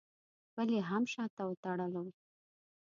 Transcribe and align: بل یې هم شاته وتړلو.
بل 0.55 0.69
یې 0.75 0.81
هم 0.89 1.03
شاته 1.13 1.41
وتړلو. 1.45 2.03